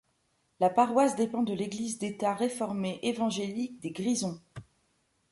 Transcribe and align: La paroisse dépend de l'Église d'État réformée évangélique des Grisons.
La 0.59 0.71
paroisse 0.71 1.15
dépend 1.15 1.43
de 1.43 1.53
l'Église 1.53 1.99
d'État 1.99 2.33
réformée 2.33 2.97
évangélique 3.03 3.79
des 3.81 3.91
Grisons. 3.91 4.41